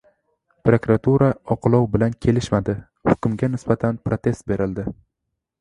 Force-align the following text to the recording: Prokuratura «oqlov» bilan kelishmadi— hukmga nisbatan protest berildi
Prokuratura 0.67 1.27
«oqlov» 1.57 1.85
bilan 1.97 2.17
kelishmadi— 2.27 2.75
hukmga 3.13 3.53
nisbatan 3.57 4.03
protest 4.09 4.49
berildi 4.55 4.91